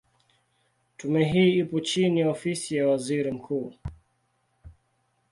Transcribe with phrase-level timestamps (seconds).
[0.97, 3.73] Tume hii ipo chini ya Ofisi ya Waziri Mkuu.